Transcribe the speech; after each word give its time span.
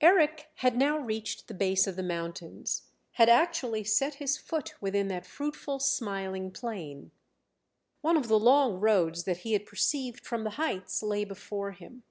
Eric 0.00 0.48
had 0.54 0.78
now 0.78 0.96
reached 0.96 1.46
the 1.46 1.52
base 1.52 1.86
of 1.86 1.94
the 1.96 2.02
mountains, 2.02 2.84
had 3.12 3.28
actually 3.28 3.84
set 3.84 4.14
his 4.14 4.38
foot 4.38 4.72
within 4.80 5.08
that 5.08 5.26
fruitful, 5.26 5.78
smiling 5.78 6.50
plain. 6.50 7.10
One 8.00 8.16
of 8.16 8.28
the 8.28 8.38
long 8.38 8.80
roads 8.80 9.24
that 9.24 9.40
he 9.44 9.52
had 9.52 9.66
perceived 9.66 10.24
from 10.24 10.44
the 10.44 10.50
heights 10.56 11.02
lay 11.02 11.22
before 11.26 11.72
him. 11.72 12.02